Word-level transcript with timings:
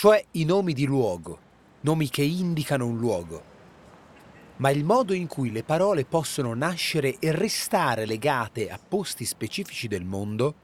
Cioè 0.00 0.24
i 0.30 0.46
nomi 0.46 0.72
di 0.72 0.86
luogo, 0.86 1.38
nomi 1.80 2.08
che 2.08 2.22
indicano 2.22 2.86
un 2.86 2.96
luogo. 2.96 3.42
Ma 4.56 4.70
il 4.70 4.82
modo 4.82 5.12
in 5.12 5.26
cui 5.26 5.52
le 5.52 5.62
parole 5.62 6.06
possono 6.06 6.54
nascere 6.54 7.18
e 7.18 7.32
restare 7.32 8.06
legate 8.06 8.70
a 8.70 8.78
posti 8.78 9.26
specifici 9.26 9.88
del 9.88 10.06
mondo, 10.06 10.54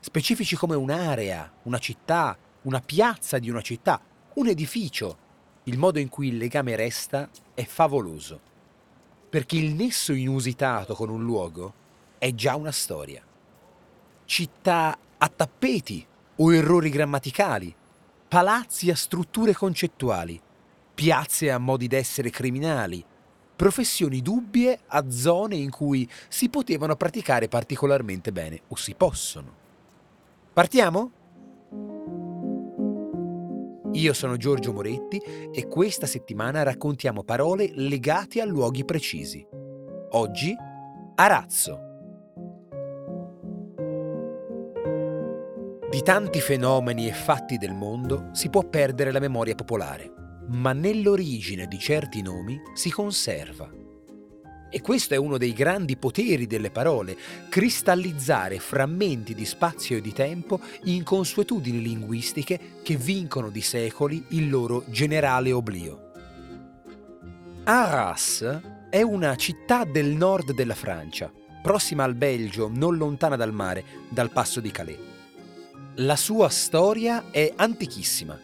specifici 0.00 0.56
come 0.56 0.76
un'area, 0.76 1.52
una 1.64 1.76
città, 1.76 2.38
una 2.62 2.80
piazza 2.80 3.38
di 3.38 3.50
una 3.50 3.60
città, 3.60 4.00
un 4.32 4.48
edificio, 4.48 5.18
il 5.64 5.76
modo 5.76 5.98
in 5.98 6.08
cui 6.08 6.28
il 6.28 6.38
legame 6.38 6.74
resta 6.74 7.28
è 7.52 7.66
favoloso. 7.66 8.40
Perché 9.28 9.58
il 9.58 9.74
nesso 9.74 10.14
inusitato 10.14 10.94
con 10.94 11.10
un 11.10 11.22
luogo 11.22 11.74
è 12.16 12.34
già 12.34 12.56
una 12.56 12.72
storia. 12.72 13.22
Città 14.24 14.98
a 15.18 15.28
tappeti 15.28 16.06
o 16.36 16.54
errori 16.54 16.88
grammaticali, 16.88 17.74
palazzi 18.36 18.90
a 18.90 18.94
strutture 18.94 19.54
concettuali, 19.54 20.38
piazze 20.92 21.50
a 21.50 21.56
modi 21.56 21.86
d'essere 21.86 22.28
criminali, 22.28 23.02
professioni 23.56 24.20
dubbie 24.20 24.78
a 24.88 25.08
zone 25.08 25.56
in 25.56 25.70
cui 25.70 26.06
si 26.28 26.50
potevano 26.50 26.96
praticare 26.96 27.48
particolarmente 27.48 28.32
bene 28.32 28.60
o 28.68 28.76
si 28.76 28.92
possono. 28.94 29.54
Partiamo? 30.52 31.10
Io 33.92 34.12
sono 34.12 34.36
Giorgio 34.36 34.74
Moretti 34.74 35.16
e 35.50 35.66
questa 35.66 36.06
settimana 36.06 36.62
raccontiamo 36.62 37.22
parole 37.22 37.70
legate 37.72 38.42
a 38.42 38.44
luoghi 38.44 38.84
precisi. 38.84 39.46
Oggi, 40.10 40.54
Arazzo. 41.14 41.85
Di 45.96 46.02
tanti 46.02 46.42
fenomeni 46.42 47.08
e 47.08 47.14
fatti 47.14 47.56
del 47.56 47.72
mondo 47.72 48.28
si 48.32 48.50
può 48.50 48.62
perdere 48.64 49.12
la 49.12 49.18
memoria 49.18 49.54
popolare, 49.54 50.12
ma 50.48 50.74
nell'origine 50.74 51.66
di 51.66 51.78
certi 51.78 52.20
nomi 52.20 52.60
si 52.74 52.90
conserva. 52.90 53.66
E 54.70 54.82
questo 54.82 55.14
è 55.14 55.16
uno 55.16 55.38
dei 55.38 55.54
grandi 55.54 55.96
poteri 55.96 56.46
delle 56.46 56.70
parole, 56.70 57.16
cristallizzare 57.48 58.58
frammenti 58.58 59.34
di 59.34 59.46
spazio 59.46 59.96
e 59.96 60.02
di 60.02 60.12
tempo 60.12 60.60
in 60.84 61.02
consuetudini 61.02 61.80
linguistiche 61.80 62.60
che 62.82 62.96
vincono 62.96 63.48
di 63.48 63.62
secoli 63.62 64.22
il 64.32 64.50
loro 64.50 64.84
generale 64.88 65.50
oblio. 65.50 66.10
Arras 67.64 68.60
è 68.90 69.00
una 69.00 69.34
città 69.36 69.84
del 69.84 70.08
nord 70.08 70.52
della 70.52 70.74
Francia, 70.74 71.32
prossima 71.62 72.04
al 72.04 72.16
Belgio, 72.16 72.70
non 72.70 72.98
lontana 72.98 73.36
dal 73.36 73.54
mare, 73.54 73.82
dal 74.10 74.30
passo 74.30 74.60
di 74.60 74.70
Calais. 74.70 75.15
La 76.00 76.16
sua 76.16 76.50
storia 76.50 77.30
è 77.30 77.54
antichissima. 77.56 78.38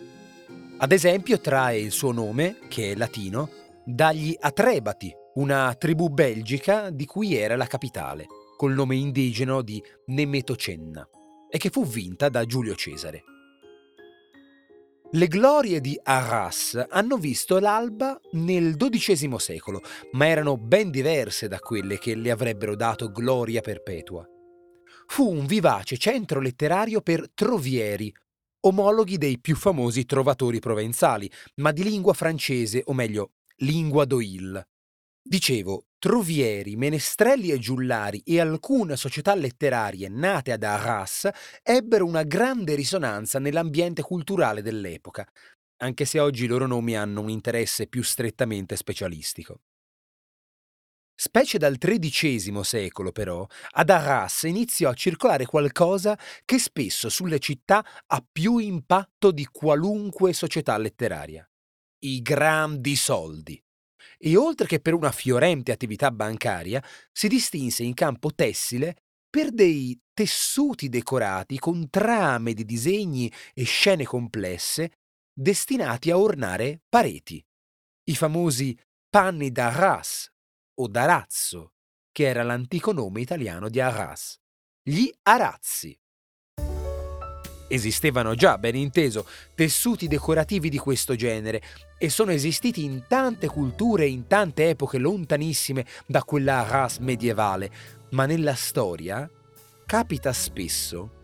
Ad 0.79 0.91
esempio 0.91 1.39
trae 1.39 1.81
il 1.81 1.91
suo 1.91 2.11
nome, 2.11 2.57
che 2.67 2.93
è 2.93 2.95
latino, 2.95 3.51
dagli 3.85 4.35
Atrebati, 4.41 5.15
una 5.35 5.75
tribù 5.75 6.09
belgica 6.09 6.89
di 6.89 7.05
cui 7.05 7.35
era 7.35 7.55
la 7.57 7.67
capitale, 7.67 8.25
col 8.57 8.73
nome 8.73 8.97
indigeno 8.97 9.61
di 9.61 9.83
Nemetocenna, 10.07 11.07
e 11.51 11.59
che 11.59 11.69
fu 11.69 11.85
vinta 11.85 12.31
da 12.31 12.47
Giulio 12.47 12.75
Cesare. 12.75 13.23
Le 15.11 15.29
glorie 15.29 15.83
di 15.83 16.01
Arras 16.03 16.87
hanno 16.89 17.19
visto 17.19 17.59
l'alba 17.59 18.19
nel 18.31 18.77
XII 18.77 19.35
secolo, 19.37 19.83
ma 20.13 20.27
erano 20.27 20.57
ben 20.57 20.91
diverse 20.91 21.49
da 21.49 21.59
quelle 21.59 21.99
che 21.99 22.15
le 22.15 22.31
avrebbero 22.31 22.75
dato 22.75 23.13
gloria 23.13 23.61
perpetua 23.61 24.27
fu 25.13 25.29
un 25.29 25.45
vivace 25.45 25.99
centro 25.99 26.41
letterario 26.41 27.03
per 27.03 27.29
trovieri, 27.35 28.11
omologhi 28.61 29.19
dei 29.19 29.39
più 29.39 29.57
famosi 29.57 30.07
trovatori 30.07 30.59
provenzali, 30.59 31.31
ma 31.57 31.71
di 31.71 31.83
lingua 31.83 32.15
francese, 32.15 32.81
o 32.87 32.95
meglio, 32.95 33.33
lingua 33.57 34.07
d'Oil. 34.07 34.67
Dicevo, 35.23 35.89
trovieri, 35.99 36.77
menestrelli 36.77 37.51
e 37.51 37.59
giullari 37.59 38.23
e 38.25 38.41
alcune 38.41 38.97
società 38.97 39.35
letterarie 39.35 40.09
nate 40.09 40.51
ad 40.51 40.63
Arras 40.63 41.29
ebbero 41.63 42.07
una 42.07 42.23
grande 42.23 42.75
risonanza 42.75 43.39
nell'ambiente 43.39 44.01
culturale 44.01 44.63
dell'epoca, 44.63 45.31
anche 45.83 46.07
se 46.07 46.21
oggi 46.21 46.45
i 46.45 46.49
loro 46.49 46.67
nomi 46.67 46.97
hanno 46.97 47.21
un 47.21 47.29
interesse 47.29 47.87
più 47.87 48.03
strettamente 48.03 48.77
specialistico. 48.77 49.61
Specie 51.15 51.59
dal 51.59 51.79
XIII 51.79 52.65
secolo, 52.65 53.13
però, 53.13 53.47
ad 53.73 53.91
Arras 53.91 54.43
iniziò 54.45 54.91
a 54.91 54.95
circolare 54.95 55.47
qualcosa 55.47 56.19
che 56.45 56.59
spesso 56.59 57.09
sulle 57.09 57.39
città 57.39 57.85
ha 58.07 58.27
più 58.31 58.59
impatto 58.59 59.31
di 59.31 59.47
qualunque 59.47 60.33
società 60.33 60.77
letteraria. 60.79 61.49
I 62.01 62.21
grandi 62.23 62.97
soldi. 62.97 63.63
E 64.19 64.37
oltre 64.37 64.67
che 64.67 64.81
per 64.81 64.95
una 64.95 65.13
fiorente 65.13 65.71
attività 65.71 66.11
bancaria, 66.11 66.83
si 67.13 67.29
distinse 67.29 67.83
in 67.85 67.95
campo 67.95 68.35
tessile 68.35 68.97
per 69.31 69.51
dei 69.51 69.99
tessuti 70.13 70.89
decorati 70.89 71.59
con 71.59 71.89
trame 71.89 72.53
di 72.53 72.65
disegni 72.65 73.33
e 73.55 73.65
scene 73.65 74.05
complesse 74.05 74.93
destinati 75.33 76.11
a 76.11 76.19
ornare 76.19 76.83
pareti. 76.89 77.43
I 78.05 78.15
famosi 78.15 78.77
panni 79.09 79.51
d'Arras, 79.51 80.31
o 80.75 80.89
d'Arazzo, 80.89 81.73
che 82.11 82.27
era 82.27 82.43
l'antico 82.43 82.93
nome 82.93 83.21
italiano 83.21 83.69
di 83.69 83.81
Arras. 83.81 84.39
Gli 84.83 85.11
arazzi. 85.23 85.99
Esistevano 87.69 88.35
già, 88.35 88.59
ben 88.59 88.77
inteso, 88.77 89.27
tessuti 89.55 90.07
decorativi 90.07 90.69
di 90.69 90.79
questo 90.79 91.15
genere 91.15 91.63
e 91.99 92.11
sono 92.11 92.33
esistiti 92.33 92.85
in 92.85 93.05
tante 93.09 93.49
culture 93.49 94.05
e 94.05 94.09
in 94.09 94.27
tante 94.27 94.69
epoche 94.69 94.99
lontanissime 94.99 95.87
da 96.07 96.23
quella 96.23 96.59
Arras 96.59 96.99
medievale, 96.99 97.71
ma 98.11 98.27
nella 98.27 98.55
storia 98.55 99.29
capita 99.87 100.33
spesso 100.33 101.21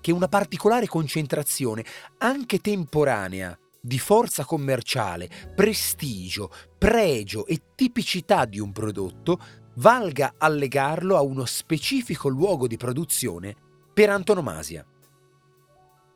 che 0.00 0.12
una 0.12 0.28
particolare 0.28 0.86
concentrazione, 0.86 1.84
anche 2.18 2.60
temporanea, 2.60 3.58
di 3.86 4.00
forza 4.00 4.44
commerciale, 4.44 5.30
prestigio, 5.54 6.50
pregio 6.76 7.46
e 7.46 7.62
tipicità 7.76 8.44
di 8.44 8.58
un 8.58 8.72
prodotto 8.72 9.38
valga 9.74 10.34
a 10.38 10.48
legarlo 10.48 11.16
a 11.16 11.22
uno 11.22 11.44
specifico 11.44 12.28
luogo 12.28 12.66
di 12.66 12.76
produzione 12.76 13.54
per 13.94 14.10
antonomasia. 14.10 14.84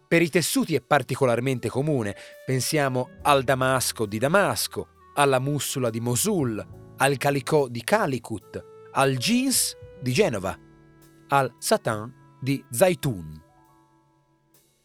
Per 0.09 0.21
i 0.21 0.29
tessuti 0.29 0.75
è 0.75 0.81
particolarmente 0.81 1.69
comune, 1.69 2.17
pensiamo 2.45 3.11
al 3.23 3.45
damasco 3.45 4.05
di 4.05 4.19
Damasco, 4.19 4.89
alla 5.15 5.39
mussula 5.39 5.91
di 5.91 6.01
Mosul, 6.01 6.67
al 6.97 7.17
calicò 7.19 7.69
di 7.69 7.85
Calicut, 7.85 8.89
al 8.91 9.17
jeans 9.17 9.77
di 10.01 10.11
Genova, 10.11 10.59
al 11.29 11.55
satin 11.59 12.13
di 12.41 12.65
Zaitun. 12.69 13.41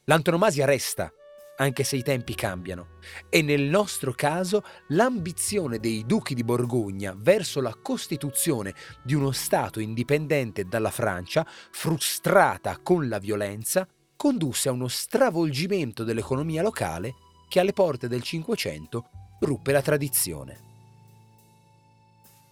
L'antonomasia 0.04 0.66
resta, 0.66 1.12
anche 1.58 1.84
se 1.84 1.96
i 1.96 2.04
tempi 2.04 2.36
cambiano, 2.36 2.98
e 3.30 3.42
nel 3.42 3.64
nostro 3.64 4.14
caso 4.14 4.64
l'ambizione 4.90 5.80
dei 5.80 6.06
duchi 6.06 6.34
di 6.34 6.44
Borgogna 6.44 7.16
verso 7.18 7.62
la 7.62 7.76
costituzione 7.82 8.74
di 9.04 9.14
uno 9.14 9.32
Stato 9.32 9.80
indipendente 9.80 10.66
dalla 10.66 10.92
Francia, 10.92 11.46
frustrata 11.72 12.80
con 12.82 13.08
la 13.08 13.20
violenza, 13.20 13.88
condusse 14.16 14.70
a 14.70 14.72
uno 14.72 14.88
stravolgimento 14.88 16.04
dell'economia 16.04 16.62
locale 16.62 17.14
che 17.48 17.60
alle 17.60 17.74
porte 17.74 18.08
del 18.08 18.24
Cinquecento 18.24 19.10
ruppe 19.40 19.72
la 19.72 19.82
tradizione. 19.82 20.60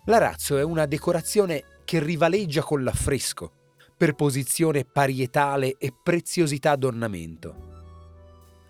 L'arazzo 0.06 0.58
è 0.58 0.64
una 0.64 0.86
decorazione 0.86 1.64
che 1.86 2.00
rivaleggia 2.00 2.62
con 2.62 2.84
l'affresco 2.84 3.52
per 3.96 4.16
posizione 4.16 4.84
parietale 4.84 5.78
e 5.78 5.94
preziosità 6.04 6.76
d'ornamento. 6.76 7.73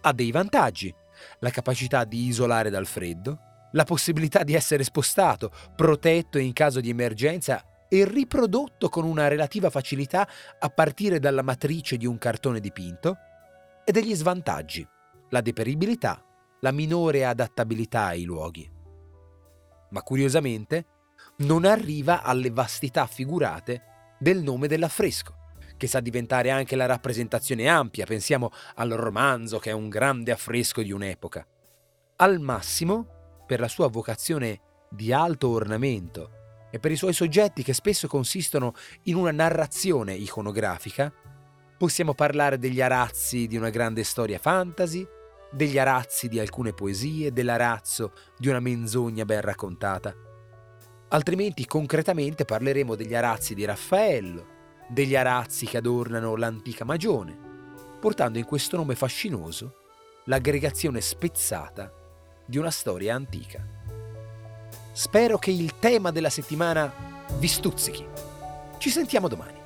Ha 0.06 0.12
dei 0.12 0.32
vantaggi, 0.32 0.94
la 1.40 1.50
capacità 1.50 2.04
di 2.04 2.26
isolare 2.26 2.70
dal 2.70 2.86
freddo, 2.86 3.40
la 3.72 3.86
possibilità 3.86 4.44
di 4.44 4.54
essere 4.54 4.84
spostato, 4.84 5.50
protetto 5.76 6.38
in 6.38 6.52
caso 6.52 6.82
di 6.82 6.90
emergenza 6.90 7.64
e 7.88 8.04
riprodotto 8.06 8.90
con 8.90 9.06
una 9.06 9.30
relativa 9.30 9.70
facilità 9.70 10.28
a 10.60 10.70
partire 10.70 11.20
dalla 11.20 11.42
matrice 11.42 11.96
di 11.96 12.06
un 12.06 12.18
cartone 12.18 12.60
dipinto, 12.60 13.16
e 13.86 13.94
degli 13.94 14.14
svantaggi, 14.14 14.86
la 15.30 15.40
deperibilità, 15.40 16.22
la 16.60 16.72
minore 16.72 17.24
adattabilità 17.24 18.08
ai 18.08 18.24
luoghi. 18.24 18.70
Ma 19.92 20.02
curiosamente 20.02 20.86
non 21.38 21.64
arriva 21.64 22.24
alle 22.24 22.50
vastità 22.50 23.06
figurate 23.08 24.16
del 24.20 24.42
nome 24.42 24.68
dell'affresco, 24.68 25.36
che 25.84 25.90
sa 25.90 26.00
diventare 26.00 26.50
anche 26.50 26.78
la 26.78 26.86
rappresentazione 26.86 27.68
ampia, 27.68 28.06
pensiamo 28.06 28.52
al 28.76 28.92
romanzo 28.92 29.60
che 29.60 29.72
è 29.72 29.74
un 29.74 29.90
grande 29.90 30.32
affresco 30.32 30.82
di 30.82 30.94
un'epoca. 30.94 31.46
Al 32.16 32.40
massimo, 32.40 33.44
per 33.46 33.60
la 33.60 33.68
sua 33.68 33.90
vocazione 33.90 34.62
di 34.90 35.12
alto 35.12 35.50
ornamento 35.50 36.68
e 36.72 36.80
per 36.80 36.92
i 36.92 36.96
suoi 36.96 37.12
soggetti 37.12 37.64
che 37.64 37.74
spesso 37.74 38.08
consistono 38.08 38.74
in 39.04 39.16
una 39.16 39.32
narrazione 39.32 40.14
iconografica, 40.14 41.12
possiamo 41.78 42.14
parlare 42.14 42.58
degli 42.58 42.80
arazzi 42.80 43.46
di 43.46 43.58
una 43.58 43.70
grande 43.70 44.06
storia 44.06 44.40
fantasy, 44.40 45.06
degli 45.52 45.78
arazzi 45.78 46.30
di 46.30 46.40
alcune 46.40 46.72
poesie, 46.72 47.34
dell'arazzo 47.34 48.14
di 48.38 48.48
una 48.48 48.62
menzogna 48.62 49.26
ben 49.26 49.42
raccontata. 49.42 50.16
Altrimenti 51.10 51.66
concretamente 51.66 52.46
parleremo 52.46 52.96
degli 52.96 53.14
arazzi 53.14 53.54
di 53.54 53.66
Raffaello, 53.66 54.53
degli 54.94 55.16
arazzi 55.16 55.66
che 55.66 55.78
adornano 55.78 56.36
l'antica 56.36 56.86
Magione, 56.86 57.36
portando 58.00 58.38
in 58.38 58.46
questo 58.46 58.78
nome 58.78 58.94
fascinoso 58.94 59.78
l'aggregazione 60.26 61.02
spezzata 61.02 61.92
di 62.46 62.60
una 62.60 62.70
storia 62.70 63.16
antica. 63.16 63.66
Spero 64.92 65.40
che 65.40 65.50
il 65.50 65.80
tema 65.80 66.12
della 66.12 66.30
settimana 66.30 66.94
vi 67.40 67.48
stuzzichi. 67.48 68.06
Ci 68.78 68.90
sentiamo 68.92 69.28
domani. 69.28 69.63